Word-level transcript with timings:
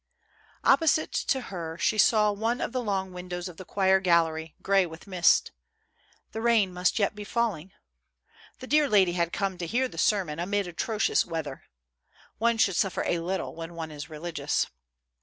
Opposite 0.63 1.11
to 1.13 1.39
her, 1.53 1.77
she 1.77 1.99
saw 1.99 2.31
one 2.31 2.59
of 2.59 2.71
the 2.71 2.81
long 2.81 3.13
windows 3.13 3.47
of 3.47 3.57
the 3.57 3.65
choir 3.65 3.99
gallery, 3.99 4.55
gray 4.63 4.83
with 4.87 5.05
mist. 5.05 5.51
The 6.31 6.41
rain 6.41 6.73
must 6.73 6.97
yet 6.97 7.13
be 7.13 7.23
falling. 7.23 7.71
The 8.57 8.65
dear 8.65 8.89
lady 8.89 9.13
had 9.13 9.31
come 9.31 9.59
to 9.59 9.67
hear 9.67 9.87
the 9.87 9.99
sermon 9.99 10.39
amid 10.39 10.65
atrocious 10.65 11.23
weather. 11.23 11.65
One 12.39 12.57
should 12.57 12.77
suffer 12.77 13.03
a 13.05 13.19
little 13.19 13.53
when 13.53 13.75
one 13.75 13.91
is 13.91 14.09
religious. 14.09 14.65